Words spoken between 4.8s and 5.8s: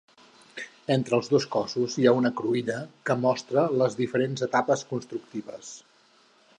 constructives.